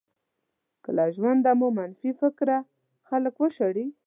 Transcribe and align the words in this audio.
که 0.83 0.89
له 0.97 1.05
ژونده 1.15 1.51
مو 1.59 1.67
منفي 1.77 2.11
فکره 2.21 2.57
خلک 3.07 3.33
وشړل. 3.37 3.89